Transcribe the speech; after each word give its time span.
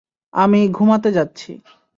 আমি 0.33 0.59
ঘুমাতে 0.69 1.09
যাচ্ছি। 1.11 1.51